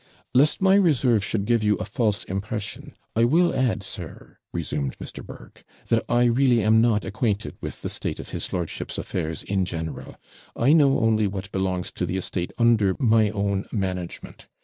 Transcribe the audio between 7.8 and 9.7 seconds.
the state of his lordship's affairs in